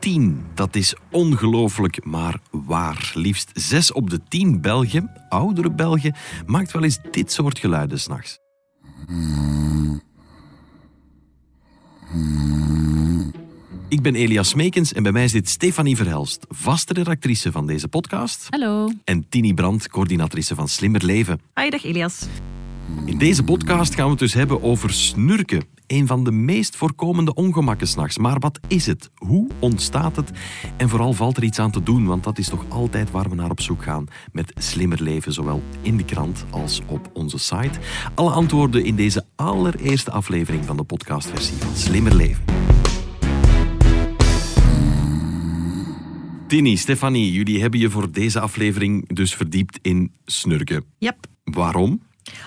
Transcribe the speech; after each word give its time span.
tien. 0.00 0.44
Dat 0.54 0.76
is 0.76 0.94
ongelooflijk, 1.10 2.04
maar 2.04 2.40
waar. 2.50 3.10
Liefst 3.14 3.50
zes 3.54 3.92
op 3.92 4.10
de 4.10 4.20
tien 4.28 4.60
Belgen, 4.60 5.10
oudere 5.28 5.70
Belgen, 5.70 6.14
maakt 6.46 6.72
wel 6.72 6.82
eens 6.82 6.98
dit 7.10 7.32
soort 7.32 7.58
geluiden 7.58 8.00
s'nachts. 8.00 8.38
Ik 13.88 14.02
ben 14.02 14.14
Elias 14.14 14.54
Meekens 14.54 14.92
en 14.92 15.02
bij 15.02 15.12
mij 15.12 15.28
zit 15.28 15.48
Stefanie 15.48 15.96
Verhelst, 15.96 16.46
vaste 16.48 16.92
redactrice 16.92 17.52
van 17.52 17.66
deze 17.66 17.88
podcast. 17.88 18.46
Hallo. 18.48 18.90
En 19.04 19.28
Tini 19.28 19.54
Brandt, 19.54 19.88
coördinatrice 19.88 20.54
van 20.54 20.68
Slimmer 20.68 21.04
Leven. 21.04 21.40
Hi, 21.54 21.70
dag 21.70 21.84
Elias. 21.84 22.26
In 23.04 23.18
deze 23.18 23.42
podcast 23.42 23.94
gaan 23.94 24.04
we 24.04 24.10
het 24.10 24.18
dus 24.18 24.34
hebben 24.34 24.62
over 24.62 24.92
snurken. 24.92 25.62
Een 25.90 26.06
van 26.06 26.24
de 26.24 26.32
meest 26.32 26.76
voorkomende 26.76 27.34
ongemakken 27.34 27.86
s'nachts. 27.88 28.18
Maar 28.18 28.38
wat 28.38 28.60
is 28.68 28.86
het? 28.86 29.10
Hoe 29.14 29.48
ontstaat 29.58 30.16
het? 30.16 30.30
En 30.76 30.88
vooral 30.88 31.12
valt 31.12 31.36
er 31.36 31.42
iets 31.42 31.58
aan 31.58 31.70
te 31.70 31.82
doen, 31.82 32.06
want 32.06 32.24
dat 32.24 32.38
is 32.38 32.48
toch 32.48 32.64
altijd 32.68 33.10
waar 33.10 33.28
we 33.28 33.34
naar 33.34 33.50
op 33.50 33.60
zoek 33.60 33.82
gaan 33.82 34.06
met 34.32 34.52
Slimmer 34.54 35.02
Leven, 35.02 35.32
zowel 35.32 35.62
in 35.82 35.96
de 35.96 36.04
krant 36.04 36.44
als 36.50 36.80
op 36.86 37.10
onze 37.12 37.38
site. 37.38 37.78
Alle 38.14 38.30
antwoorden 38.30 38.84
in 38.84 38.96
deze 38.96 39.24
allereerste 39.36 40.10
aflevering 40.10 40.64
van 40.64 40.76
de 40.76 40.84
podcastversie 40.84 41.56
van 41.56 41.76
Slimmer 41.76 42.14
Leven. 42.14 42.44
Tini, 46.46 46.76
Stefanie, 46.76 47.32
jullie 47.32 47.60
hebben 47.60 47.80
je 47.80 47.90
voor 47.90 48.12
deze 48.12 48.40
aflevering 48.40 49.08
dus 49.14 49.34
verdiept 49.34 49.78
in 49.82 50.12
snurken. 50.24 50.84
Yep. 50.98 51.26
Waarom? 51.44 52.00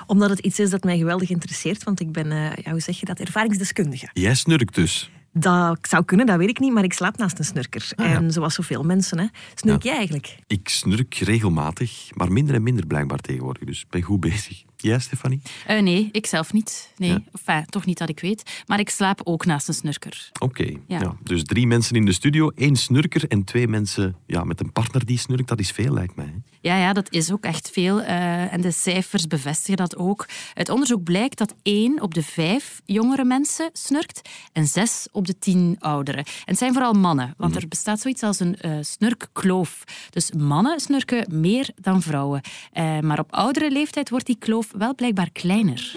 Omdat 0.05 0.29
het 0.29 0.39
iets 0.39 0.59
is 0.59 0.69
dat 0.69 0.83
mij 0.83 0.97
geweldig 0.97 1.29
interesseert, 1.29 1.83
want 1.83 1.99
ik 1.99 2.11
ben, 2.11 2.31
eh, 2.31 2.63
ja, 2.63 2.71
hoe 2.71 2.79
zeg 2.79 2.99
je 2.99 3.05
dat, 3.05 3.19
ervaringsdeskundige. 3.19 4.09
Jij 4.13 4.35
snurkt 4.35 4.75
dus. 4.75 5.11
Dat 5.33 5.77
zou 5.81 6.05
kunnen, 6.05 6.25
dat 6.25 6.37
weet 6.37 6.49
ik 6.49 6.59
niet, 6.59 6.73
maar 6.73 6.83
ik 6.83 6.93
slaap 6.93 7.17
naast 7.17 7.39
een 7.39 7.45
snurker. 7.45 7.91
Ah, 7.95 8.05
ja. 8.05 8.13
En 8.15 8.31
zoals 8.31 8.53
zoveel 8.53 8.83
mensen, 8.83 9.19
hè. 9.19 9.25
snurk 9.55 9.83
jij 9.83 9.95
eigenlijk? 9.95 10.37
Ik 10.47 10.69
snurk 10.69 11.15
regelmatig, 11.15 12.09
maar 12.13 12.31
minder 12.31 12.55
en 12.55 12.63
minder 12.63 12.87
blijkbaar 12.87 13.19
tegenwoordig. 13.19 13.63
Dus 13.63 13.81
ik 13.81 13.89
ben 13.89 14.01
goed 14.01 14.19
bezig. 14.19 14.63
Jij, 14.83 14.99
Stefanie? 14.99 15.41
Eh, 15.67 15.81
nee, 15.81 16.09
ik 16.11 16.25
zelf 16.25 16.53
niet. 16.53 16.91
Nee, 16.97 17.09
Ja. 17.09 17.21
enfin, 17.31 17.65
toch 17.65 17.85
niet 17.85 17.97
dat 17.97 18.09
ik 18.09 18.19
weet. 18.19 18.63
Maar 18.65 18.79
ik 18.79 18.89
slaap 18.89 19.21
ook 19.23 19.45
naast 19.45 19.67
een 19.67 19.73
snurker. 19.73 20.29
Oké. 20.39 20.63
Ja. 20.87 20.99
Ja. 20.99 21.15
Dus 21.23 21.43
drie 21.43 21.67
mensen 21.67 21.95
in 21.95 22.05
de 22.05 22.11
studio, 22.13 22.49
één 22.55 22.75
snurker 22.75 23.27
en 23.27 23.43
twee 23.43 23.67
mensen 23.67 24.15
ja, 24.27 24.43
met 24.43 24.59
een 24.59 24.71
partner 24.71 25.05
die 25.05 25.17
snurkt. 25.19 25.47
Dat 25.47 25.59
is 25.59 25.71
veel, 25.71 25.93
lijkt 25.93 26.15
mij. 26.15 26.25
hè? 26.25 26.31
Ja, 26.61 26.77
ja, 26.77 26.93
dat 26.93 27.11
is 27.11 27.31
ook 27.31 27.43
echt 27.43 27.69
veel. 27.69 28.01
eh, 28.01 28.53
en 28.53 28.61
de 28.61 28.71
cijfers 28.71 29.27
bevestigen 29.27 29.77
dat 29.77 29.95
ook. 29.97 30.25
Uit 30.53 30.69
onderzoek 30.69 31.03
blijkt 31.03 31.37
dat 31.37 31.55
één 31.61 32.01
op 32.01 32.13
de 32.13 32.23
vijf 32.23 32.81
jongere 32.85 33.23
mensen 33.25 33.69
snurkt 33.73 34.29
en 34.53 34.67
zes 34.67 35.07
op 35.11 35.27
de 35.27 35.39
tien 35.39 35.75
ouderen. 35.79 36.23
En 36.25 36.31
het 36.45 36.57
zijn 36.57 36.73
vooral 36.73 36.93
mannen, 36.93 37.33
want 37.37 37.55
er 37.55 37.67
bestaat 37.67 37.99
zoiets 37.99 38.23
als 38.23 38.39
een 38.39 38.55
eh, 38.55 38.77
snurkkloof. 38.81 39.83
Dus 40.09 40.31
mannen 40.31 40.79
snurken 40.79 41.39
meer 41.41 41.69
dan 41.75 42.01
vrouwen. 42.01 42.41
Eh, 42.71 42.99
maar 42.99 43.19
op 43.19 43.31
oudere 43.33 43.71
leeftijd 43.71 44.09
wordt 44.09 44.25
die 44.25 44.37
kloof 44.39 44.71
wel 44.77 44.95
blijkbaar 44.95 45.29
kleiner. 45.31 45.95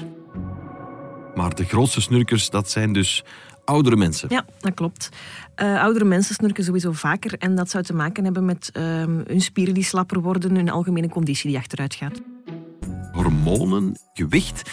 Maar 1.34 1.54
de 1.54 1.64
grootste 1.64 2.00
snurkers, 2.00 2.50
dat 2.50 2.70
zijn 2.70 2.92
dus 2.92 3.24
oudere 3.64 3.96
mensen. 3.96 4.28
Ja, 4.30 4.44
dat 4.60 4.74
klopt. 4.74 5.08
Eh, 5.54 5.80
oudere 5.82 6.04
mensen 6.04 6.34
snurken 6.34 6.64
sowieso 6.64 6.92
vaker 6.92 7.34
en 7.38 7.54
dat 7.54 7.70
zou 7.70 7.84
te 7.84 7.94
maken 7.94 8.24
hebben 8.24 8.44
met 8.44 8.70
ehm, 8.72 9.20
hun 9.26 9.40
spieren 9.40 9.74
die 9.74 9.84
slapper 9.84 10.20
worden, 10.20 10.54
hun 10.54 10.70
algemene 10.70 11.08
conditie 11.08 11.50
die 11.50 11.58
achteruit 11.58 11.94
gaat. 11.94 12.20
Hormonen, 13.12 13.96
gewicht, 14.12 14.70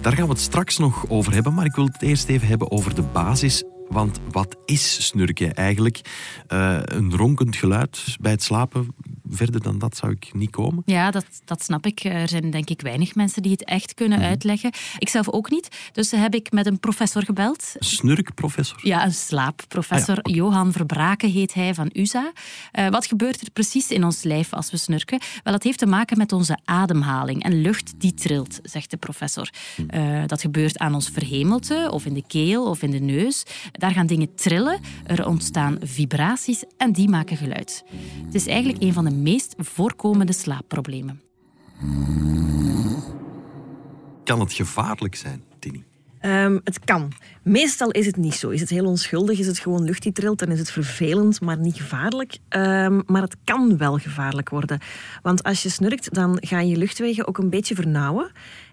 daar 0.00 0.12
gaan 0.12 0.26
we 0.26 0.32
het 0.32 0.40
straks 0.40 0.78
nog 0.78 1.08
over 1.08 1.32
hebben. 1.32 1.54
Maar 1.54 1.64
ik 1.64 1.74
wil 1.74 1.84
het 1.84 2.02
eerst 2.02 2.28
even 2.28 2.48
hebben 2.48 2.70
over 2.70 2.94
de 2.94 3.02
basis. 3.02 3.64
Want 3.88 4.20
wat 4.30 4.56
is 4.64 5.06
snurken 5.06 5.54
eigenlijk? 5.54 6.00
Eh, 6.46 6.78
een 6.84 7.16
ronkend 7.16 7.56
geluid 7.56 8.16
bij 8.20 8.32
het 8.32 8.42
slapen. 8.42 8.94
Verder 9.30 9.62
dan 9.62 9.78
dat 9.78 9.96
zou 9.96 10.12
ik 10.12 10.34
niet 10.34 10.50
komen. 10.50 10.82
Ja, 10.86 11.10
dat, 11.10 11.26
dat 11.44 11.62
snap 11.62 11.86
ik. 11.86 12.04
Er 12.04 12.28
zijn 12.28 12.50
denk 12.50 12.70
ik 12.70 12.80
weinig 12.80 13.14
mensen 13.14 13.42
die 13.42 13.52
het 13.52 13.64
echt 13.64 13.94
kunnen 13.94 14.20
uitleggen. 14.20 14.70
Ik 14.98 15.08
zelf 15.08 15.28
ook 15.28 15.50
niet. 15.50 15.68
Dus 15.92 16.10
heb 16.10 16.34
ik 16.34 16.52
met 16.52 16.66
een 16.66 16.80
professor 16.80 17.24
gebeld. 17.24 17.74
Een 17.78 17.86
snurkprofessor. 17.86 18.78
Ja, 18.82 19.04
een 19.04 19.14
slaapprofessor. 19.14 20.16
Ah 20.22 20.32
ja. 20.32 20.36
Johan 20.36 20.72
Verbraken 20.72 21.30
heet 21.30 21.54
hij 21.54 21.74
van 21.74 21.90
USA. 21.92 22.32
Eh, 22.72 22.88
wat 22.88 23.06
gebeurt 23.06 23.40
er 23.40 23.50
precies 23.50 23.90
in 23.90 24.04
ons 24.04 24.22
lijf 24.22 24.52
als 24.52 24.70
we 24.70 24.76
snurken? 24.76 25.20
Wel, 25.42 25.54
het 25.54 25.62
heeft 25.62 25.78
te 25.78 25.86
maken 25.86 26.18
met 26.18 26.32
onze 26.32 26.58
ademhaling 26.64 27.42
en 27.42 27.60
lucht 27.60 27.94
die 27.98 28.14
trilt, 28.14 28.58
zegt 28.62 28.90
de 28.90 28.96
professor. 28.96 29.50
Eh, 29.88 30.22
dat 30.26 30.40
gebeurt 30.40 30.78
aan 30.78 30.94
ons 30.94 31.08
verhemelte, 31.08 31.88
of 31.92 32.04
in 32.04 32.14
de 32.14 32.24
keel, 32.26 32.64
of 32.70 32.82
in 32.82 32.90
de 32.90 32.98
neus. 32.98 33.42
Daar 33.72 33.90
gaan 33.90 34.06
dingen 34.06 34.34
trillen, 34.34 34.80
er 35.04 35.26
ontstaan 35.26 35.78
vibraties 35.82 36.64
en 36.76 36.92
die 36.92 37.08
maken 37.08 37.36
geluid. 37.36 37.84
Het 38.24 38.34
is 38.34 38.46
eigenlijk 38.46 38.82
een 38.82 38.92
van 38.92 39.04
de 39.04 39.10
meest 39.16 39.54
voorkomende 39.58 40.32
slaapproblemen. 40.32 41.20
Kan 44.24 44.40
het 44.40 44.52
gevaarlijk 44.52 45.14
zijn, 45.14 45.42
Tini? 45.58 45.84
Ehm, 46.20 46.58
het 46.64 46.80
kan. 46.84 47.12
Meestal 47.42 47.90
is 47.90 48.06
het 48.06 48.16
niet 48.16 48.34
zo. 48.34 48.48
Is 48.48 48.60
het 48.60 48.70
heel 48.70 48.84
onschuldig, 48.84 49.38
is 49.38 49.46
het 49.46 49.58
gewoon 49.58 49.84
lucht 49.84 50.02
die 50.02 50.12
trilt, 50.12 50.38
dan 50.38 50.48
is 50.48 50.58
het 50.58 50.70
vervelend, 50.70 51.40
maar 51.40 51.58
niet 51.58 51.76
gevaarlijk. 51.76 52.38
Ehm, 52.48 53.00
maar 53.06 53.22
het 53.22 53.36
kan 53.44 53.76
wel 53.76 53.98
gevaarlijk 53.98 54.48
worden. 54.48 54.80
Want 55.22 55.42
als 55.42 55.62
je 55.62 55.68
snurkt, 55.68 56.14
dan 56.14 56.38
gaan 56.40 56.68
je 56.68 56.76
luchtwegen 56.76 57.26
ook 57.26 57.38
een 57.38 57.50
beetje 57.50 57.74
vernauwen. 57.74 58.30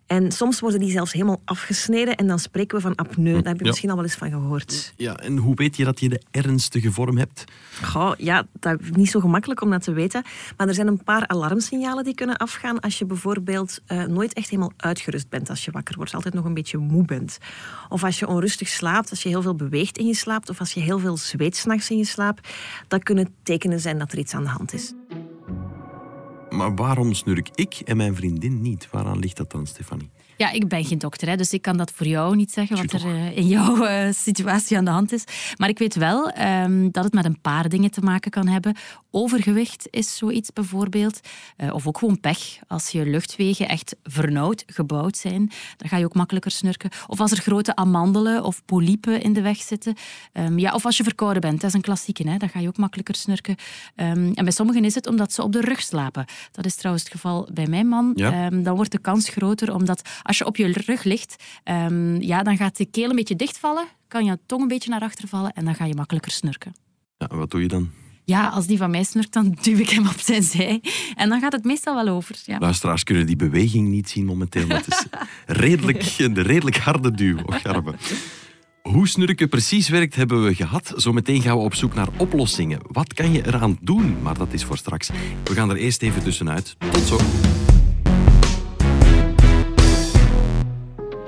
En 0.07 0.31
soms 0.31 0.59
worden 0.59 0.79
die 0.79 0.91
zelfs 0.91 1.11
helemaal 1.13 1.41
afgesneden 1.45 2.15
en 2.15 2.27
dan 2.27 2.39
spreken 2.39 2.75
we 2.77 2.81
van 2.83 2.95
apneu. 2.95 3.33
Daar 3.33 3.43
heb 3.43 3.57
je 3.57 3.63
Ja. 3.63 3.69
misschien 3.69 3.89
al 3.89 3.95
wel 3.95 4.05
eens 4.05 4.15
van 4.15 4.29
gehoord. 4.29 4.93
Ja, 4.97 5.17
en 5.17 5.37
hoe 5.37 5.55
weet 5.55 5.77
je 5.77 5.83
dat 5.83 5.99
je 5.99 6.09
de 6.09 6.21
ernstige 6.31 6.91
vorm 6.91 7.17
hebt? 7.17 7.43
Goh, 7.83 8.11
ja, 8.17 8.45
dat 8.59 8.79
is 8.81 8.89
niet 8.91 9.09
zo 9.09 9.19
gemakkelijk 9.19 9.61
om 9.61 9.69
dat 9.69 9.83
te 9.83 9.91
weten. 9.93 10.23
Maar 10.57 10.67
er 10.67 10.73
zijn 10.73 10.87
een 10.87 11.03
paar 11.03 11.27
alarmsignalen 11.27 12.03
die 12.03 12.15
kunnen 12.15 12.37
afgaan 12.37 12.79
als 12.79 12.97
je 12.99 13.05
bijvoorbeeld 13.05 13.79
eh, 13.85 14.03
nooit 14.03 14.33
echt 14.33 14.49
helemaal 14.49 14.73
uitgerust 14.77 15.29
bent 15.29 15.49
als 15.49 15.65
je 15.65 15.71
wakker 15.71 15.95
wordt. 15.95 16.13
Altijd 16.13 16.33
nog 16.33 16.45
een 16.45 16.53
beetje 16.53 16.77
moe 16.77 17.05
bent. 17.05 17.37
Of 17.89 18.03
als 18.03 18.19
je 18.19 18.27
onrustig 18.27 18.67
slaapt, 18.67 19.09
als 19.09 19.23
je 19.23 19.29
heel 19.29 19.41
veel 19.41 19.55
beweegt 19.55 19.97
in 19.97 20.05
je 20.07 20.15
slaap. 20.15 20.49
Of 20.49 20.59
als 20.59 20.73
je 20.73 20.79
heel 20.79 20.99
veel 20.99 21.17
zweet 21.17 21.55
s'nachts 21.55 21.89
in 21.89 21.97
je 21.97 22.05
slaap. 22.05 22.39
Dat 22.87 23.03
kunnen 23.03 23.27
tekenen 23.43 23.79
zijn 23.79 23.97
dat 23.99 24.11
er 24.11 24.17
iets 24.17 24.33
aan 24.33 24.43
de 24.43 24.49
hand 24.49 24.73
is. 24.73 24.93
Maar 26.53 26.75
waarom 26.75 27.13
snurk 27.13 27.49
ik 27.55 27.81
en 27.85 27.97
mijn 27.97 28.15
vriendin 28.15 28.61
niet? 28.61 28.87
Waaraan 28.91 29.19
ligt 29.19 29.37
dat 29.37 29.51
dan, 29.51 29.67
Stefanie? 29.67 30.09
Ja, 30.37 30.51
ik 30.51 30.67
ben 30.67 30.85
geen 30.85 30.97
dokter, 30.97 31.27
hè, 31.29 31.35
dus 31.35 31.53
ik 31.53 31.61
kan 31.61 31.77
dat 31.77 31.91
voor 31.91 32.07
jou 32.07 32.35
niet 32.35 32.51
zeggen 32.51 32.77
wat 32.77 32.91
er 32.91 33.05
eh, 33.05 33.37
in 33.37 33.47
jouw 33.47 33.85
eh, 33.85 34.11
situatie 34.11 34.77
aan 34.77 34.85
de 34.85 34.91
hand 34.91 35.11
is. 35.11 35.23
Maar 35.57 35.69
ik 35.69 35.77
weet 35.77 35.95
wel 35.95 36.29
ehm, 36.29 36.89
dat 36.91 37.03
het 37.03 37.13
met 37.13 37.25
een 37.25 37.41
paar 37.41 37.69
dingen 37.69 37.91
te 37.91 38.01
maken 38.01 38.31
kan 38.31 38.47
hebben. 38.47 38.75
Overgewicht 39.11 39.87
is 39.89 40.17
zoiets 40.17 40.53
bijvoorbeeld. 40.53 41.19
Eh, 41.57 41.73
of 41.73 41.87
ook 41.87 41.97
gewoon 41.97 42.19
pech. 42.19 42.57
Als 42.67 42.89
je 42.89 43.05
luchtwegen 43.05 43.67
echt 43.67 43.95
vernauwd 44.03 44.63
gebouwd 44.65 45.17
zijn, 45.17 45.51
dan 45.77 45.89
ga 45.89 45.97
je 45.97 46.05
ook 46.05 46.13
makkelijker 46.13 46.51
snurken. 46.51 46.89
Of 47.07 47.19
als 47.19 47.31
er 47.31 47.37
grote 47.37 47.75
amandelen 47.75 48.43
of 48.43 48.65
polypen 48.65 49.21
in 49.21 49.33
de 49.33 49.41
weg 49.41 49.57
zitten. 49.57 49.95
Ehm, 50.31 50.57
ja, 50.57 50.73
of 50.73 50.85
als 50.85 50.97
je 50.97 51.03
verkouden 51.03 51.41
bent, 51.41 51.61
dat 51.61 51.69
is 51.69 51.75
een 51.75 51.81
klassieke, 51.81 52.29
hè, 52.29 52.37
dan 52.37 52.49
ga 52.49 52.59
je 52.59 52.67
ook 52.67 52.77
makkelijker 52.77 53.15
snurken. 53.15 53.55
Ehm, 53.95 54.31
en 54.33 54.43
bij 54.43 54.51
sommigen 54.51 54.85
is 54.85 54.95
het 54.95 55.07
omdat 55.07 55.33
ze 55.33 55.43
op 55.43 55.51
de 55.51 55.61
rug 55.61 55.81
slapen. 55.81 56.25
Dat 56.51 56.65
is 56.65 56.75
trouwens 56.75 57.03
het 57.03 57.13
geval 57.13 57.49
bij 57.53 57.67
mijn 57.67 57.87
man. 57.87 58.11
Ja. 58.15 58.31
Ehm, 58.31 58.63
dan 58.63 58.75
wordt 58.75 58.91
de 58.91 58.99
kans 58.99 59.29
groter, 59.29 59.73
omdat 59.73 60.09
als 60.23 60.37
je 60.37 60.45
op 60.45 60.55
je 60.55 60.71
rug 60.85 61.03
ligt, 61.03 61.43
ehm, 61.63 62.21
ja, 62.21 62.43
dan 62.43 62.57
gaat 62.57 62.77
de 62.77 62.85
keel 62.85 63.09
een 63.09 63.15
beetje 63.15 63.35
dichtvallen, 63.35 63.85
kan 64.07 64.25
je 64.25 64.39
tong 64.45 64.61
een 64.61 64.67
beetje 64.67 64.89
naar 64.89 65.01
achter 65.01 65.27
vallen 65.27 65.53
en 65.53 65.65
dan 65.65 65.75
ga 65.75 65.85
je 65.85 65.95
makkelijker 65.95 66.31
snurken. 66.31 66.75
Ja, 67.17 67.27
wat 67.27 67.51
doe 67.51 67.61
je 67.61 67.67
dan? 67.67 67.89
Ja, 68.25 68.47
als 68.47 68.67
die 68.67 68.77
van 68.77 68.91
mij 68.91 69.03
snurkt, 69.03 69.33
dan 69.33 69.57
duw 69.61 69.77
ik 69.77 69.89
hem 69.89 70.07
op 70.07 70.19
zijn 70.19 70.43
zij. 70.43 70.81
En 71.15 71.29
dan 71.29 71.39
gaat 71.39 71.51
het 71.51 71.63
meestal 71.63 71.95
wel 71.95 72.07
over. 72.07 72.35
Ja. 72.45 72.57
Luisteraars 72.59 73.03
kunnen 73.03 73.25
die 73.25 73.35
beweging 73.35 73.87
niet 73.87 74.09
zien 74.09 74.25
momenteel. 74.25 74.67
Het 74.67 74.87
is 74.87 75.05
redelijk, 75.63 76.13
een 76.17 76.41
redelijk 76.41 76.77
harde 76.77 77.11
duw. 77.11 77.37
Och, 77.45 77.61
garbe. 77.61 77.93
Hoe 78.89 79.07
snurken 79.07 79.49
precies 79.49 79.89
werkt, 79.89 80.15
hebben 80.15 80.43
we 80.43 80.55
gehad. 80.55 80.93
Zometeen 80.95 81.41
gaan 81.41 81.57
we 81.57 81.63
op 81.63 81.75
zoek 81.75 81.93
naar 81.93 82.07
oplossingen. 82.17 82.79
Wat 82.87 83.13
kan 83.13 83.31
je 83.31 83.47
eraan 83.47 83.77
doen? 83.81 84.21
Maar 84.21 84.37
dat 84.37 84.53
is 84.53 84.63
voor 84.63 84.77
straks. 84.77 85.09
We 85.43 85.53
gaan 85.53 85.69
er 85.69 85.75
eerst 85.75 86.01
even 86.01 86.23
tussenuit. 86.23 86.75
Tot 86.91 87.01
zo. 87.01 87.17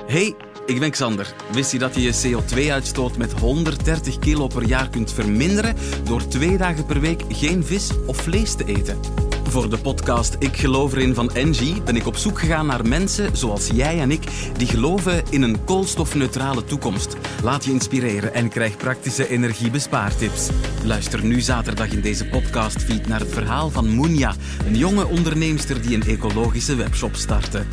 Hey, 0.08 0.36
ik 0.66 0.80
ben 0.80 0.92
Xander. 0.92 1.34
Wist 1.52 1.72
je 1.72 1.78
dat 1.78 1.96
je 1.96 2.02
je 2.02 2.14
CO2-uitstoot 2.24 3.18
met 3.18 3.40
130 3.40 4.20
kilo 4.20 4.48
per 4.48 4.64
jaar 4.64 4.90
kunt 4.90 5.14
verminderen 5.14 5.76
door 6.04 6.28
twee 6.28 6.58
dagen 6.58 6.86
per 6.86 7.00
week 7.00 7.24
geen 7.30 7.64
vis 7.64 7.92
of 8.08 8.18
vlees 8.18 8.56
te 8.56 8.66
eten? 8.66 9.00
Voor 9.48 9.70
de 9.70 9.78
podcast 9.78 10.36
Ik 10.40 10.58
geloof 10.58 10.94
erin 10.94 11.14
van 11.14 11.34
Engie 11.34 11.82
ben 11.82 11.96
ik 11.96 12.08
op 12.08 12.16
zoek 12.16 12.40
gegaan 12.40 12.66
naar 12.66 12.88
mensen 12.88 13.38
zoals 13.38 13.68
jij 13.74 14.00
en 14.00 14.12
ik 14.12 14.52
die 14.58 14.68
geloven 14.68 15.24
in 15.30 15.42
een 15.42 15.64
koolstofneutrale 15.64 16.64
toekomst. 16.64 17.16
Laat 17.44 17.66
je 17.66 17.72
inspireren 17.72 18.34
en 18.34 18.50
krijg 18.50 18.78
praktische 18.78 19.30
energiebespaartips. 19.30 20.50
Luister 20.84 21.24
nu 21.24 21.42
zaterdag 21.42 21.92
in 21.92 22.02
deze 22.02 22.26
podcastfeed 22.26 23.08
naar 23.08 23.20
het 23.20 23.34
verhaal 23.34 23.70
van 23.70 23.96
Munja, 23.96 24.36
een 24.66 24.78
jonge 24.78 25.06
onderneemster 25.06 25.82
die 25.82 25.96
een 25.96 26.08
ecologische 26.08 26.76
webshop 26.76 27.16
startte. 27.16 27.64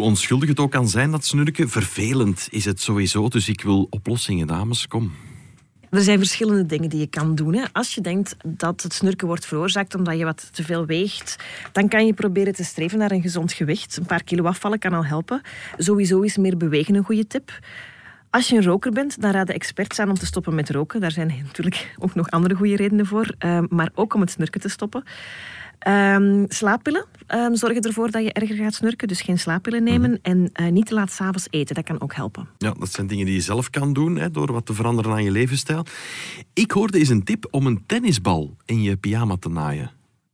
Onschuldig 0.00 0.48
het 0.48 0.60
ook 0.60 0.70
kan 0.70 0.88
zijn, 0.88 1.10
dat 1.10 1.24
snurken, 1.24 1.68
vervelend 1.68 2.48
is 2.50 2.64
het 2.64 2.80
sowieso. 2.80 3.28
Dus 3.28 3.48
ik 3.48 3.62
wil 3.62 3.86
oplossingen, 3.90 4.46
dames. 4.46 4.86
Kom. 4.86 5.12
Er 5.90 6.02
zijn 6.02 6.18
verschillende 6.18 6.66
dingen 6.66 6.88
die 6.88 7.00
je 7.00 7.06
kan 7.06 7.34
doen. 7.34 7.54
Hè. 7.54 7.64
Als 7.72 7.94
je 7.94 8.00
denkt 8.00 8.36
dat 8.46 8.82
het 8.82 8.92
snurken 8.92 9.26
wordt 9.26 9.46
veroorzaakt 9.46 9.94
omdat 9.94 10.18
je 10.18 10.24
wat 10.24 10.48
te 10.52 10.64
veel 10.64 10.86
weegt, 10.86 11.36
dan 11.72 11.88
kan 11.88 12.06
je 12.06 12.14
proberen 12.14 12.54
te 12.54 12.64
streven 12.64 12.98
naar 12.98 13.10
een 13.10 13.22
gezond 13.22 13.52
gewicht. 13.52 13.96
Een 13.96 14.06
paar 14.06 14.24
kilo 14.24 14.44
afvallen 14.44 14.78
kan 14.78 14.92
al 14.92 15.04
helpen. 15.04 15.40
Sowieso 15.76 16.20
is 16.20 16.36
meer 16.36 16.56
bewegen 16.56 16.94
een 16.94 17.04
goede 17.04 17.26
tip. 17.26 17.58
Als 18.30 18.48
je 18.48 18.56
een 18.56 18.64
roker 18.64 18.92
bent, 18.92 19.20
dan 19.20 19.30
raden 19.30 19.54
experts 19.54 19.98
aan 19.98 20.08
om 20.08 20.18
te 20.18 20.26
stoppen 20.26 20.54
met 20.54 20.70
roken. 20.70 21.00
Daar 21.00 21.10
zijn 21.10 21.34
natuurlijk 21.44 21.94
ook 21.98 22.14
nog 22.14 22.30
andere 22.30 22.54
goede 22.54 22.76
redenen 22.76 23.06
voor. 23.06 23.34
Uh, 23.44 23.60
maar 23.68 23.90
ook 23.94 24.14
om 24.14 24.20
het 24.20 24.30
snurken 24.30 24.60
te 24.60 24.68
stoppen. 24.68 25.04
Um, 25.88 26.44
slaappillen 26.48 27.06
um, 27.28 27.56
zorgen 27.56 27.82
ervoor 27.82 28.10
dat 28.10 28.22
je 28.22 28.32
erger 28.32 28.56
gaat 28.56 28.74
snurken. 28.74 29.08
Dus 29.08 29.20
geen 29.20 29.38
slaappillen 29.38 29.82
nemen. 29.82 30.10
Mhm. 30.10 30.18
En 30.22 30.50
uh, 30.60 30.72
niet 30.72 30.86
te 30.86 30.94
laat 30.94 31.12
s'avonds 31.12 31.46
eten. 31.50 31.74
Dat 31.74 31.84
kan 31.84 32.00
ook 32.00 32.14
helpen. 32.14 32.48
Ja, 32.58 32.72
dat 32.78 32.92
zijn 32.92 33.06
dingen 33.06 33.26
die 33.26 33.34
je 33.34 33.40
zelf 33.40 33.70
kan 33.70 33.92
doen. 33.92 34.16
Hè, 34.16 34.30
door 34.30 34.52
wat 34.52 34.66
te 34.66 34.74
veranderen 34.74 35.12
aan 35.12 35.24
je 35.24 35.30
levensstijl. 35.30 35.86
Ik 36.52 36.70
hoorde 36.70 36.98
eens 36.98 37.08
een 37.08 37.24
tip 37.24 37.46
om 37.50 37.66
een 37.66 37.82
tennisbal 37.86 38.56
in 38.64 38.82
je 38.82 38.96
pyjama 38.96 39.36
te 39.36 39.48
naaien. 39.48 39.90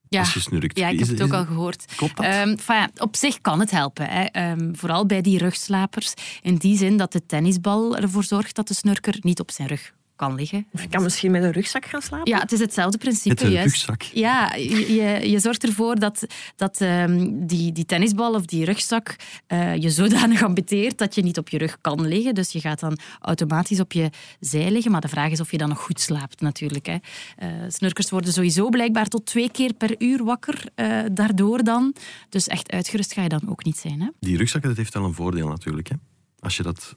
Ja, 0.09 0.21
als 0.21 0.35
je 0.35 0.41
snurkt. 0.41 0.79
ja 0.79 0.89
ik 0.89 0.99
heb 0.99 1.09
het 1.09 1.23
ook 1.23 1.33
al 1.33 1.45
gehoord. 1.45 1.85
Klopt 1.97 2.17
dat? 2.17 2.25
Um, 2.27 2.57
ja, 2.67 2.91
op 2.97 3.17
zich 3.17 3.41
kan 3.41 3.61
het 3.61 3.71
helpen. 3.71 4.07
Hè. 4.09 4.51
Um, 4.51 4.77
vooral 4.77 5.07
bij 5.07 5.21
die 5.21 5.39
rugslapers. 5.39 6.15
In 6.43 6.57
die 6.57 6.77
zin 6.77 6.97
dat 6.97 7.13
de 7.13 7.27
tennisbal 7.27 7.97
ervoor 7.97 8.25
zorgt 8.25 8.57
dat 8.57 8.69
de 8.69 8.75
snurker 8.75 9.17
niet 9.21 9.41
op 9.41 9.51
zijn 9.51 9.69
rug 9.69 9.95
kan 10.17 10.35
liggen. 10.35 10.67
Of 10.73 10.83
je 10.83 10.89
kan 10.89 11.03
misschien 11.03 11.31
met 11.31 11.43
een 11.43 11.53
rugzak 11.53 11.85
gaan 11.85 12.03
slapen? 12.03 12.33
Ja, 12.33 12.39
het 12.39 12.53
is 12.53 12.61
hetzelfde 12.61 12.99
principe. 12.99 13.29
Met 13.29 13.43
een 13.43 13.51
juist. 13.51 13.67
rugzak? 13.67 14.03
Ja, 14.03 14.55
je, 14.55 15.21
je 15.31 15.39
zorgt 15.39 15.65
ervoor 15.65 15.99
dat, 15.99 16.27
dat 16.57 16.81
um, 16.81 17.47
die, 17.47 17.73
die 17.73 17.85
tennisbal 17.85 18.35
of 18.35 18.45
die 18.45 18.65
rugzak 18.65 19.17
uh, 19.49 19.77
je 19.77 19.91
zodanig 19.91 20.43
ambeteert 20.43 20.99
dat 20.99 21.15
je 21.15 21.23
niet 21.23 21.39
op 21.39 21.49
je 21.49 21.59
rug 21.59 21.79
kan 21.81 22.07
liggen. 22.07 22.35
Dus 22.35 22.53
je 22.53 22.61
gaat 22.61 22.81
dan 22.81 22.99
automatisch 23.21 23.81
op 23.81 23.93
je 23.93 24.11
zij 24.41 24.71
liggen. 24.71 24.91
Maar 24.91 25.01
de 25.01 25.09
vraag 25.09 25.31
is 25.31 25.41
of 25.41 25.51
je 25.51 25.59
dan 25.59 25.69
nog 25.69 25.81
goed 25.81 26.01
slaapt 26.01 26.41
natuurlijk. 26.41 26.87
Hè. 26.87 26.97
Uh, 27.43 27.49
snurkers 27.69 28.11
worden 28.11 28.33
sowieso 28.33 28.69
blijkbaar 28.69 29.09
tot 29.09 29.27
twee 29.27 29.51
keer 29.51 29.75
per 29.75 29.95
uur 29.99 30.25
wakker 30.25 30.65
uh, 30.77 31.01
daardoor 31.12 31.65
dan. 31.65 31.95
Dus 32.29 32.47
echt 32.47 32.71
uitgerust 32.71 33.12
ga 33.12 33.23
je 33.23 33.29
dan 33.29 33.49
ook 33.49 33.65
niet 33.65 33.79
zijn. 33.79 34.01
Hè. 34.01 34.09
Die 34.21 34.37
rugzak 34.37 34.62
dat 34.62 34.77
heeft 34.77 34.95
wel 34.95 35.05
een 35.05 35.15
voordeel 35.15 35.49
natuurlijk. 35.49 35.89
Hè? 35.89 35.95
Als 36.39 36.57
je 36.57 36.62
dat 36.62 36.97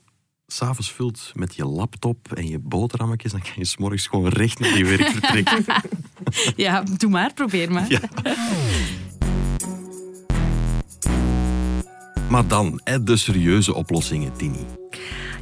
s'avonds 0.52 0.92
vult 0.92 1.32
met 1.34 1.54
je 1.54 1.64
laptop 1.64 2.32
en 2.32 2.48
je 2.48 2.58
boterhammetjes, 2.58 3.32
dan 3.32 3.42
kan 3.42 3.52
je 3.56 3.64
s'morgens 3.64 4.06
gewoon 4.06 4.28
recht 4.28 4.58
naar 4.58 4.78
je 4.78 4.84
werk 4.84 5.08
vertrekken. 5.08 5.64
ja, 6.64 6.82
doe 6.96 7.10
maar, 7.10 7.34
probeer 7.34 7.72
maar. 7.72 7.90
Ja. 7.90 8.00
Maar 12.28 12.46
dan, 12.46 12.80
de 13.02 13.16
serieuze 13.16 13.74
oplossingen, 13.74 14.32
Tini. 14.36 14.79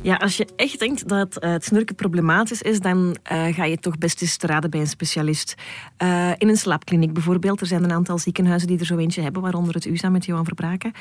Ja, 0.02 0.14
als 0.14 0.36
je 0.36 0.46
echt 0.56 0.78
denkt 0.78 1.08
dat 1.08 1.44
uh, 1.44 1.50
het 1.50 1.64
snurken 1.64 1.94
problematisch 1.94 2.62
is, 2.62 2.80
dan 2.80 3.16
uh, 3.32 3.46
ga 3.54 3.64
je 3.64 3.78
toch 3.78 3.98
best 3.98 4.22
eens 4.22 4.36
te 4.36 4.46
raden 4.46 4.70
bij 4.70 4.80
een 4.80 4.86
specialist. 4.86 5.54
Uh, 6.02 6.30
in 6.38 6.48
een 6.48 6.56
slaapkliniek 6.56 7.12
bijvoorbeeld. 7.12 7.60
Er 7.60 7.66
zijn 7.66 7.84
een 7.84 7.92
aantal 7.92 8.18
ziekenhuizen 8.18 8.68
die 8.68 8.78
er 8.78 8.86
zo 8.86 8.96
eentje 8.96 9.22
hebben, 9.22 9.42
waaronder 9.42 9.74
het 9.74 9.86
USA 9.86 10.08
met 10.08 10.24
Johan 10.24 10.44
Verbraken. 10.44 10.92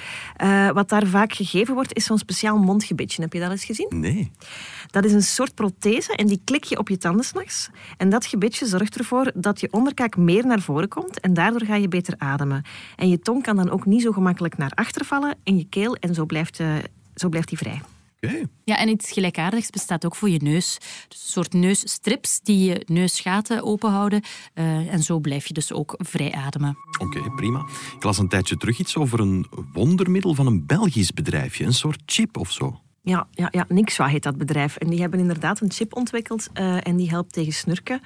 wat 0.73 0.89
daar 0.89 1.07
vaak 1.07 1.33
gegeven 1.33 1.73
wordt, 1.73 1.95
is 1.95 2.05
zo'n 2.05 2.17
speciaal 2.17 2.57
mondgebitje. 2.57 3.21
Heb 3.21 3.33
je 3.33 3.39
dat 3.39 3.51
eens 3.51 3.65
gezien? 3.65 3.87
Nee. 3.89 4.31
Dat 4.87 5.05
is 5.05 5.13
een 5.13 5.23
soort 5.23 5.55
prothese 5.55 6.15
en 6.15 6.27
die 6.27 6.41
klik 6.43 6.63
je 6.63 6.77
op 6.77 6.89
je 6.89 6.97
tanden 6.97 7.25
s'nachts. 7.25 7.69
En 7.97 8.09
dat 8.09 8.25
gebitje 8.25 8.65
zorgt 8.65 8.97
ervoor 8.97 9.31
dat 9.35 9.59
je 9.59 9.67
onderkaak 9.71 10.17
meer 10.17 10.45
naar 10.45 10.61
voren 10.61 10.89
komt 10.89 11.19
en 11.19 11.33
daardoor 11.33 11.65
ga 11.65 11.75
je 11.75 11.87
beter 11.87 12.13
ademen. 12.17 12.63
En 12.95 13.09
je 13.09 13.19
tong 13.19 13.43
kan 13.43 13.55
dan 13.55 13.69
ook 13.69 13.85
niet 13.85 14.01
zo 14.01 14.11
gemakkelijk 14.11 14.57
naar 14.57 14.71
achter 14.75 15.05
vallen 15.05 15.35
in 15.43 15.57
je 15.57 15.65
keel 15.69 15.95
en 15.95 16.13
zo 16.13 16.25
blijft, 16.25 16.61
zo 17.15 17.29
blijft 17.29 17.49
die 17.49 17.57
vrij. 17.57 17.81
Okay. 18.21 18.47
Ja, 18.63 18.77
en 18.77 18.89
iets 18.89 19.11
gelijkaardigs 19.11 19.69
bestaat 19.69 20.05
ook 20.05 20.15
voor 20.15 20.29
je 20.29 20.39
neus. 20.41 20.77
Dus 21.07 21.23
een 21.23 21.31
soort 21.31 21.53
neusstrips 21.53 22.39
die 22.39 22.69
je 22.69 22.83
neusgaten 22.85 23.63
openhouden. 23.63 24.21
Uh, 24.55 24.93
en 24.93 25.03
zo 25.03 25.19
blijf 25.19 25.47
je 25.47 25.53
dus 25.53 25.73
ook 25.73 25.95
vrij 25.97 26.31
ademen. 26.31 26.77
Oké, 26.99 27.17
okay, 27.17 27.31
prima. 27.35 27.65
Ik 27.95 28.03
las 28.03 28.17
een 28.17 28.27
tijdje 28.27 28.57
terug 28.57 28.79
iets 28.79 28.95
over 28.97 29.19
een 29.19 29.45
wondermiddel 29.73 30.33
van 30.33 30.47
een 30.47 30.65
Belgisch 30.65 31.13
bedrijfje. 31.13 31.65
Een 31.65 31.73
soort 31.73 32.01
chip 32.05 32.37
of 32.37 32.51
zo. 32.51 32.79
Ja, 33.01 33.27
ja, 33.31 33.47
ja 33.51 33.65
Nixwa 33.69 34.07
heet 34.07 34.23
dat 34.23 34.37
bedrijf. 34.37 34.75
En 34.75 34.89
die 34.89 35.01
hebben 35.01 35.19
inderdaad 35.19 35.61
een 35.61 35.71
chip 35.71 35.95
ontwikkeld 35.95 36.47
uh, 36.53 36.87
en 36.87 36.95
die 36.95 37.09
helpt 37.09 37.33
tegen 37.33 37.53
snurken. 37.53 38.01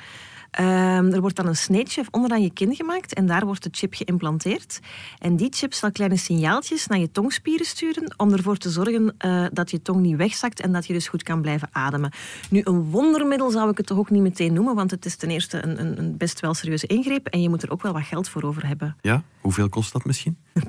Um, 0.60 1.14
er 1.14 1.22
wordt 1.22 1.36
dan 1.36 1.48
een 1.48 1.56
sneetje 1.56 2.04
onderaan 2.12 2.42
je 2.42 2.54
kin 2.54 2.76
gemaakt 2.76 3.14
en 3.14 3.26
daar 3.26 3.46
wordt 3.46 3.64
de 3.64 3.70
chip 3.72 3.94
geïmplanteerd. 3.94 4.80
En 5.20 5.36
die 5.36 5.48
chip 5.52 5.74
zal 5.74 5.92
kleine 5.92 6.18
signaaltjes 6.18 6.88
naar 6.88 7.00
je 7.00 7.12
tongspieren 7.12 7.66
sturen 7.66 8.14
om 8.18 8.34
ervoor 8.34 8.58
te 8.58 8.70
zorgen 8.70 9.16
uh, 9.26 9.46
dat 9.52 9.72
je 9.72 9.82
tong 9.82 10.02
niet 10.02 10.16
wegzakt 10.16 10.60
en 10.60 10.72
dat 10.72 10.86
je 10.86 10.94
dus 10.94 11.08
goed 11.08 11.24
kan 11.24 11.42
blijven 11.42 11.70
ademen. 11.72 12.12
Nu, 12.50 12.62
een 12.64 12.84
wondermiddel 12.84 13.52
zou 13.52 13.70
ik 13.70 13.78
het 13.78 13.86
toch 13.86 13.98
ook 13.98 14.10
niet 14.10 14.22
meteen 14.22 14.54
noemen, 14.54 14.76
want 14.76 14.92
het 14.92 15.06
is 15.06 15.16
ten 15.16 15.30
eerste 15.30 15.64
een, 15.64 15.80
een, 15.80 16.00
een 16.00 16.18
best 16.18 16.40
wel 16.40 16.54
serieuze 16.54 16.88
ingreep 16.88 17.28
en 17.28 17.42
je 17.42 17.50
moet 17.50 17.64
er 17.64 17.72
ook 17.72 17.82
wel 17.82 17.94
wat 17.94 18.04
geld 18.04 18.30
voor 18.30 18.44
over 18.44 18.68
hebben. 18.68 18.96
Ja, 19.02 19.24
hoeveel 19.42 19.70
kost 19.70 19.94
dat 19.94 20.06
misschien? 20.06 20.38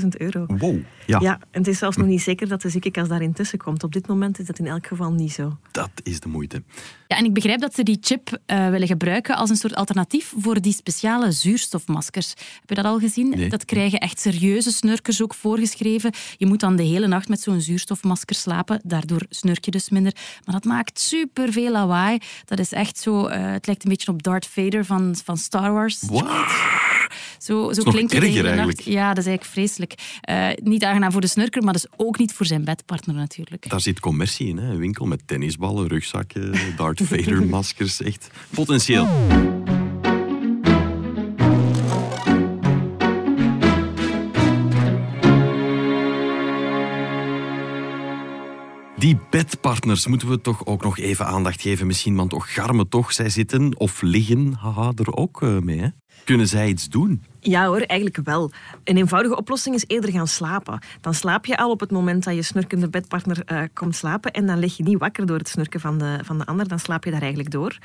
20.000 0.00 0.08
euro. 0.08 0.46
Wow, 0.46 0.78
ja. 1.06 1.20
Ja, 1.20 1.38
en 1.50 1.58
het 1.58 1.66
is 1.66 1.78
zelfs 1.78 1.96
nog 1.96 2.06
niet 2.06 2.22
zeker 2.22 2.48
dat 2.48 2.62
de 2.62 2.68
ziekenkast 2.68 3.08
daarin 3.08 3.32
tussen 3.32 3.58
komt. 3.58 3.84
Op 3.84 3.92
dit 3.92 4.06
moment 4.06 4.38
is 4.38 4.46
dat 4.46 4.58
in 4.58 4.66
elk 4.66 4.86
geval 4.86 5.12
niet 5.12 5.32
zo. 5.32 5.58
Dat 5.70 5.90
is 6.02 6.20
de 6.20 6.28
moeite. 6.28 6.62
Ja, 7.06 7.16
en 7.16 7.24
ik 7.24 7.34
begrijp 7.34 7.60
dat 7.60 7.74
ze 7.74 7.82
die 7.82 7.98
chip 8.00 8.38
uh, 8.46 8.68
willen 8.68 8.86
gebruiken 8.86 9.14
als 9.24 9.50
een 9.50 9.56
soort 9.56 9.74
alternatief 9.74 10.32
voor 10.38 10.60
die 10.60 10.72
speciale 10.72 11.32
zuurstofmaskers. 11.32 12.28
Heb 12.60 12.68
je 12.68 12.74
dat 12.74 12.84
al 12.84 12.98
gezien? 12.98 13.28
Nee. 13.28 13.48
Dat 13.48 13.64
krijgen 13.64 13.98
echt 13.98 14.20
serieuze 14.20 14.72
snurkers 14.72 15.22
ook 15.22 15.34
voorgeschreven. 15.34 16.12
Je 16.36 16.46
moet 16.46 16.60
dan 16.60 16.76
de 16.76 16.82
hele 16.82 17.06
nacht 17.06 17.28
met 17.28 17.40
zo'n 17.40 17.60
zuurstofmasker 17.60 18.36
slapen. 18.36 18.80
Daardoor 18.84 19.26
snurk 19.28 19.64
je 19.64 19.70
dus 19.70 19.90
minder. 19.90 20.12
Maar 20.44 20.54
dat 20.54 20.64
maakt 20.64 21.00
superveel 21.00 21.70
lawaai. 21.70 22.18
Dat 22.44 22.58
is 22.58 22.72
echt 22.72 22.98
zo... 22.98 23.28
Uh, 23.28 23.34
het 23.52 23.66
lijkt 23.66 23.84
een 23.84 23.90
beetje 23.90 24.12
op 24.12 24.22
Darth 24.22 24.46
Vader 24.46 24.84
van, 24.84 25.16
van 25.24 25.36
Star 25.36 25.72
Wars. 25.72 25.98
Zo, 27.46 27.72
zo 27.72 27.82
klinkt 27.82 28.12
het 28.12 28.22
erger 28.22 28.46
eigenlijk. 28.46 28.80
Ja, 28.80 29.08
dat 29.08 29.18
is 29.18 29.26
eigenlijk 29.26 29.44
vreselijk. 29.44 29.94
Uh, 30.30 30.48
niet 30.62 30.84
aangenaam 30.84 31.12
voor 31.12 31.20
de 31.20 31.26
snurker, 31.26 31.62
maar 31.62 31.72
dus 31.72 31.86
ook 31.96 32.18
niet 32.18 32.32
voor 32.32 32.46
zijn 32.46 32.64
bedpartner 32.64 33.14
natuurlijk. 33.14 33.68
Daar 33.68 33.80
zit 33.80 34.00
commercie 34.00 34.48
in, 34.48 34.58
hè? 34.58 34.70
een 34.70 34.78
winkel 34.78 35.06
met 35.06 35.22
tennisballen, 35.26 35.88
rugzakken, 35.88 36.54
Darth 36.76 37.02
Vader 37.02 37.46
maskers. 37.46 38.02
Echt 38.02 38.30
potentieel. 38.50 39.08
Die 48.96 49.18
bedpartners 49.30 50.06
moeten 50.06 50.28
we 50.28 50.40
toch 50.40 50.66
ook 50.66 50.82
nog 50.82 50.98
even 50.98 51.26
aandacht 51.26 51.60
geven. 51.60 51.86
Misschien, 51.86 52.16
want 52.16 52.30
toch 52.30 52.54
garmen 52.54 52.88
toch. 52.88 53.12
Zij 53.12 53.28
zitten 53.28 53.78
of 53.78 54.02
liggen 54.02 54.52
haha, 54.52 54.92
er 54.94 55.16
ook 55.16 55.42
uh, 55.42 55.58
mee. 55.58 55.78
Hè? 55.78 55.88
Kunnen 56.24 56.48
zij 56.48 56.68
iets 56.68 56.88
doen? 56.88 57.22
Ja 57.46 57.66
hoor, 57.66 57.80
eigenlijk 57.80 58.20
wel. 58.24 58.50
Een 58.84 58.96
eenvoudige 58.96 59.36
oplossing 59.36 59.74
is 59.74 59.84
eerder 59.86 60.10
gaan 60.10 60.26
slapen. 60.26 60.78
Dan 61.00 61.14
slaap 61.14 61.46
je 61.46 61.56
al 61.56 61.70
op 61.70 61.80
het 61.80 61.90
moment 61.90 62.24
dat 62.24 62.34
je 62.34 62.42
snurkende 62.42 62.88
bedpartner 62.88 63.42
uh, 63.46 63.62
komt 63.72 63.96
slapen 63.96 64.32
en 64.32 64.46
dan 64.46 64.58
lig 64.58 64.76
je 64.76 64.82
niet 64.82 64.98
wakker 64.98 65.26
door 65.26 65.38
het 65.38 65.48
snurken 65.48 65.80
van 65.80 65.98
de, 65.98 66.18
van 66.22 66.38
de 66.38 66.46
ander. 66.46 66.68
Dan 66.68 66.78
slaap 66.78 67.04
je 67.04 67.10
daar 67.10 67.20
eigenlijk 67.20 67.50
door. 67.50 67.78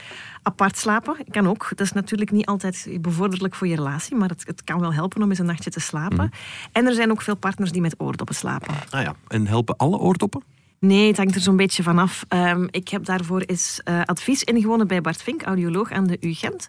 Apart 0.43 0.77
slapen 0.77 1.15
kan 1.29 1.47
ook. 1.47 1.69
Dat 1.69 1.79
is 1.79 1.91
natuurlijk 1.91 2.31
niet 2.31 2.45
altijd 2.45 2.87
bevorderlijk 3.01 3.55
voor 3.55 3.67
je 3.67 3.75
relatie, 3.75 4.15
maar 4.15 4.29
het, 4.29 4.43
het 4.47 4.63
kan 4.63 4.79
wel 4.79 4.93
helpen 4.93 5.23
om 5.23 5.29
eens 5.29 5.39
een 5.39 5.45
nachtje 5.45 5.69
te 5.69 5.79
slapen. 5.79 6.15
Mhm. 6.15 6.27
En 6.71 6.85
er 6.85 6.93
zijn 6.93 7.11
ook 7.11 7.21
veel 7.21 7.35
partners 7.35 7.71
die 7.71 7.81
met 7.81 7.95
oordoppen 7.97 8.35
slapen. 8.35 8.73
Ah 8.89 9.01
ja, 9.01 9.15
en 9.27 9.47
helpen 9.47 9.77
alle 9.77 9.97
oordoppen? 9.97 10.43
Nee, 10.85 11.07
het 11.07 11.17
hangt 11.17 11.35
er 11.35 11.41
zo'n 11.41 11.55
beetje 11.55 11.83
vanaf. 11.83 12.25
Um, 12.29 12.67
ik 12.71 12.88
heb 12.88 13.05
daarvoor 13.05 13.41
eens 13.41 13.81
uh, 13.83 14.01
advies 14.05 14.43
ingewonnen 14.43 14.88
bij 14.88 15.01
Bart 15.01 15.23
Vink, 15.23 15.41
audioloog 15.41 15.91
aan 15.91 16.07
de 16.07 16.17
UGent. 16.19 16.67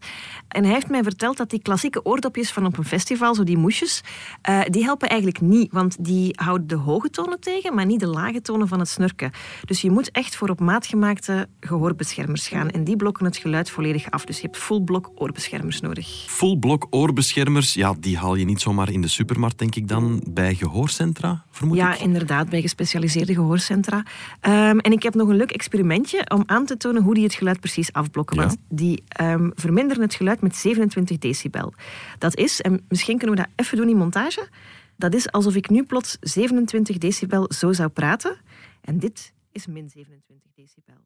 En 0.49 0.65
hij 0.65 0.73
heeft 0.73 0.89
mij 0.89 1.03
verteld 1.03 1.37
dat 1.37 1.51
die 1.51 1.63
klassieke 1.63 2.05
oordopjes 2.05 2.51
van 2.51 2.67
op 2.67 2.79
een 2.79 2.85
festival, 2.85 3.35
zo 3.35 3.45
die 3.45 3.57
moesjes, 3.57 4.01
uh, 4.49 4.61
die 4.71 4.85
helpen 4.85 5.09
eigenlijk 5.09 5.41
niet. 5.41 5.73
Want 5.73 6.05
die 6.05 6.33
houden 6.35 6.67
de 6.67 6.75
hoge 6.75 7.11
tonen 7.11 7.41
tegen, 7.41 7.75
maar 7.75 7.87
niet 7.87 8.01
de 8.01 8.07
lage 8.07 8.41
tonen 8.41 8.69
van 8.69 8.79
het 8.79 8.89
snurken. 8.89 9.31
Dus 9.65 9.81
je 9.81 9.91
moet 9.91 10.11
echt 10.11 10.37
voor 10.37 10.49
op 10.49 10.61
maat 10.61 10.87
gemaakte 10.87 11.49
gehoorbeschermers 11.61 12.49
gaan. 12.49 12.71
En 12.71 12.85
die 12.85 12.97
blokken 12.97 13.25
het 13.25 13.37
geluid 13.37 13.71
volledig 13.71 14.11
af. 14.11 14.25
Dus 14.25 14.37
je 14.37 14.47
hebt 14.47 14.59
full 14.59 14.81
blok 14.81 15.11
oorbeschermers 15.15 15.81
nodig. 15.81 16.25
Full 16.27 16.57
blok 16.57 16.87
oorbeschermers, 16.91 17.75
ja, 17.75 17.95
die 18.01 18.19
haal 18.19 18.35
je 18.35 18.45
niet 18.45 18.61
zomaar 18.61 18.91
in 18.91 19.01
de 19.01 19.09
supermarkt, 19.09 19.59
denk 19.59 19.75
ik 19.75 19.89
dan, 19.89 20.23
bij 20.31 20.55
gehoorcentra, 20.55 21.45
vermoed 21.51 21.77
ja, 21.77 21.95
ik? 21.95 22.01
inderdaad, 22.01 22.49
bij 22.49 22.61
gespecialiseerde 22.61 23.35
gehoorcentra. 23.35 24.02
Ehm, 24.41 24.79
en 24.79 24.93
ik 24.93 25.03
heb 25.03 25.15
nog 25.15 25.29
een 25.29 25.37
leuk 25.37 25.51
experimentje 25.51 26.31
om 26.31 26.43
aan 26.47 26.67
te 26.67 26.77
tonen 26.77 27.03
hoe 27.03 27.15
die 27.15 27.25
het 27.25 27.35
geluid 27.35 27.61
precies 27.61 27.93
afblokken. 27.93 28.37
Ja. 28.37 28.47
Want 28.47 28.59
die 28.69 29.03
ehm, 29.09 29.51
verminderen 29.55 30.03
het 30.03 30.15
geluid 30.15 30.41
met 30.41 30.57
27 30.57 31.19
decibel. 31.19 31.75
Dat 32.19 32.37
is, 32.37 32.61
en 32.61 32.85
misschien 32.89 33.19
kunnen 33.19 33.37
we 33.37 33.43
dat 33.43 33.53
even 33.57 33.77
doen 33.77 33.89
in 33.89 33.97
montage, 33.97 34.49
dat 34.97 35.15
is 35.15 35.31
alsof 35.31 35.55
ik 35.55 35.69
nu 35.69 35.85
plots 35.85 36.17
27 36.21 36.99
decibel 36.99 37.53
zo 37.53 37.73
zou 37.73 37.89
praten. 37.89 38.37
En 38.81 38.99
dit 38.99 39.33
is 39.53 39.67
min 39.67 39.91
27 39.91 40.51
decibel. 40.55 41.05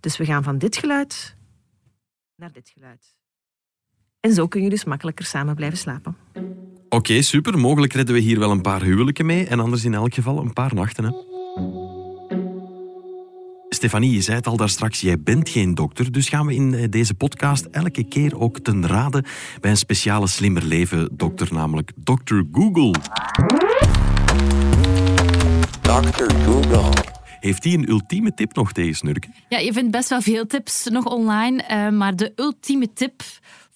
Dus 0.00 0.16
we 0.16 0.24
gaan 0.24 0.42
van 0.42 0.58
dit 0.58 0.76
geluid 0.76 1.38
naar 2.40 2.52
dit 2.52 2.68
geluid. 2.74 3.16
En 4.20 4.32
zo 4.32 4.48
kun 4.48 4.62
je 4.62 4.70
dus 4.70 4.84
makkelijker 4.84 5.24
samen 5.24 5.54
blijven 5.54 5.78
slapen. 5.78 6.16
Oké, 6.88 7.22
super. 7.22 7.58
Mogelijk 7.58 7.92
redden 7.92 8.14
we 8.14 8.20
hier 8.20 8.38
wel 8.38 8.50
een 8.50 8.60
paar 8.60 8.82
huwelijken 8.82 9.26
mee 9.26 9.46
en 9.46 9.60
anders 9.60 9.84
in 9.84 9.94
elk 9.94 10.14
geval 10.14 10.38
een 10.38 10.52
paar 10.52 10.74
nachten. 10.74 11.04
Hè? 11.04 11.10
Stefanie, 13.80 14.12
je 14.12 14.20
zei 14.20 14.36
het 14.36 14.46
al 14.46 14.56
daar 14.56 14.68
straks, 14.68 15.00
jij 15.00 15.20
bent 15.20 15.48
geen 15.48 15.74
dokter, 15.74 16.12
dus 16.12 16.28
gaan 16.28 16.46
we 16.46 16.54
in 16.54 16.74
eh, 16.74 16.84
deze 16.90 17.14
podcast 17.14 17.64
elke 17.64 18.04
keer 18.04 18.40
ook 18.40 18.58
ten 18.58 18.86
rade 18.86 19.24
bij 19.60 19.70
een 19.70 19.76
speciale 19.76 20.26
slimmer 20.26 20.64
leven 20.64 21.08
dokter, 21.12 21.48
namelijk 21.52 21.92
Dr. 22.04 22.40
Google. 22.52 22.94
Dr. 25.80 26.34
Google. 26.44 26.92
Heeft 27.40 27.64
hij 27.64 27.72
een 27.72 27.88
ultieme 27.88 28.34
tip 28.34 28.54
nog 28.54 28.72
tegen 28.72 28.94
snurken? 28.94 29.34
Ja, 29.48 29.58
je 29.58 29.72
vindt 29.72 29.90
best 29.90 30.08
wel 30.08 30.20
veel 30.20 30.46
tips 30.46 30.88
nog 30.90 31.04
online, 31.04 31.62
eh, 31.62 31.88
maar 31.88 32.16
de 32.16 32.32
ultieme 32.36 32.92
tip 32.92 33.22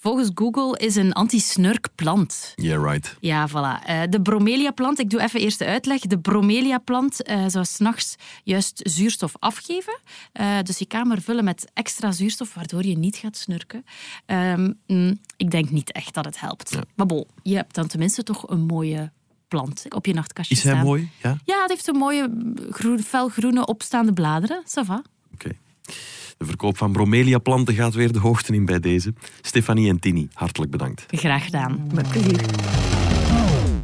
volgens 0.05 0.31
Google 0.35 0.79
is 0.79 0.97
een 0.97 1.13
anti-snurkplant. 1.13 2.53
Yeah, 2.55 2.91
right. 2.91 3.17
Ja, 3.21 3.49
voilà. 3.49 3.87
Eh, 3.87 4.03
de 4.11 4.23
bromelia-plant, 4.23 4.99
ik 4.99 5.11
doe 5.11 5.21
even 5.21 5.41
eerst 5.41 5.59
de 5.59 5.65
uitleg. 5.65 6.01
De 6.01 6.19
bromelia-plant 6.19 7.23
eh, 7.23 7.45
zou 7.47 7.65
s'nachts 7.65 8.17
juist 8.43 8.81
zuurstof 8.83 9.35
afgeven. 9.39 9.99
Eh, 10.33 10.59
dus 10.63 10.79
je 10.79 10.87
kamer 10.87 11.23
vullen 11.23 11.45
met 11.45 11.71
extra 11.75 12.13
zuurstof, 12.13 12.55
waardoor 12.55 12.85
je 12.85 12.99
niet 12.99 13.17
gaat 13.17 13.37
snurken. 13.37 13.85
Ehm, 14.27 14.73
mm, 14.87 15.19
ik 15.37 15.51
denk 15.51 15.71
niet 15.71 15.93
echt 15.93 16.15
dat 16.15 16.25
het 16.25 16.41
helpt. 16.41 16.79
Maar 16.95 17.07
bon, 17.07 17.25
je 17.43 17.57
hebt 17.57 17.75
dan 17.75 17.87
tenminste 17.87 18.23
toch 18.23 18.49
een 18.51 18.67
mooie 18.67 19.13
plant 19.49 19.85
op 19.89 20.07
je 20.07 20.15
nachtkastje 20.15 20.55
Is 20.55 20.63
hij 20.63 20.73
staan. 20.73 20.85
mooi? 20.85 21.11
Ja? 21.23 21.39
Ja, 21.45 21.61
het 21.61 21.71
heeft 21.71 21.87
een 21.87 21.97
mooie 21.97 22.55
groen, 22.71 23.03
felgroene 23.03 23.67
opstaande 23.67 24.13
bladeren. 24.13 24.63
Ça 24.67 24.87
va. 24.87 25.03
Oké. 25.33 25.51
De 26.39 26.45
verkoop 26.45 26.77
van 26.77 26.93
bromelia-planten 26.93 27.75
gaat 27.75 27.95
weer 27.95 28.13
de 28.13 28.19
hoogte 28.19 28.55
in 28.55 28.65
bij 28.65 28.81
deze. 28.81 29.15
Stefanie 29.41 29.89
en 29.89 30.01
Tini, 30.01 30.29
hartelijk 30.33 30.71
bedankt. 30.71 31.07
Graag 31.09 31.45
gedaan. 31.45 31.87
Met 31.95 32.09
plezier. 32.09 32.41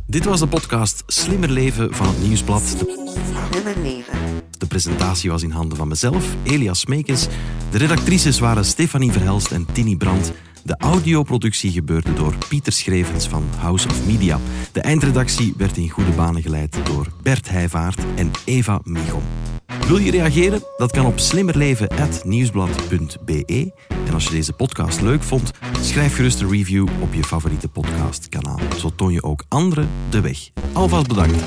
Dit 0.07 0.25
was 0.25 0.41
de 0.41 0.47
podcast 0.47 1.03
Slimmer 1.07 1.51
Leven 1.51 1.95
van 1.95 2.07
het 2.07 2.23
Nieuwsblad. 2.23 2.63
De 2.79 3.09
Slimmer 3.51 3.83
leven. 3.83 4.19
De 4.59 4.67
presentatie 4.67 5.31
was 5.31 5.43
in 5.43 5.51
handen 5.51 5.77
van 5.79 5.89
mezelf, 5.89 6.35
Elias 6.43 6.87
Meekens. 6.87 7.27
De 7.71 7.79
redactrices 7.79 8.39
waren 8.39 8.65
Stefanie 8.65 9.13
Verhelst 9.13 9.53
en 9.53 9.67
Tini 9.73 9.97
Brandt. 9.97 10.33
De 10.65 10.75
audioproductie 10.79 11.71
gebeurde 11.71 12.13
door 12.13 12.35
Pieter 12.49 12.73
Schrevens 12.73 13.29
van 13.29 13.45
House 13.59 13.89
of 13.89 14.07
Media. 14.07 14.39
De 14.73 14.81
eindredactie 14.81 15.55
werd 15.57 15.77
in 15.77 15.89
goede 15.89 16.11
banen 16.13 16.43
geleid 16.43 16.77
door 16.85 17.07
Bert 17.23 17.49
Heijvaart 17.49 18.01
en 18.17 18.31
Eva 18.45 18.81
Michom. 18.85 19.23
Wil 19.91 19.99
je 19.99 20.11
reageren? 20.11 20.63
Dat 20.77 20.93
kan 20.93 21.07
op 21.07 21.19
slimmerleven.nieuwsblad.be. 21.19 23.73
En 24.07 24.15
als 24.15 24.25
je 24.25 24.31
deze 24.31 24.53
podcast 24.53 25.01
leuk 25.01 25.23
vond, 25.23 25.51
schrijf 25.81 26.15
gerust 26.15 26.41
een 26.41 26.51
review 26.51 26.89
op 27.01 27.15
je 27.15 27.25
favoriete 27.25 27.69
podcastkanaal. 27.69 28.61
Zo 28.79 28.91
toon 28.97 29.13
je 29.13 29.23
ook 29.23 29.45
anderen 29.49 29.89
de 30.11 30.21
weg. 30.21 30.51
Alvast 30.73 31.09
bedankt. 31.09 31.43